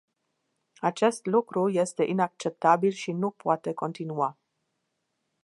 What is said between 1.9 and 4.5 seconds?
inacceptabil și nu poate continua.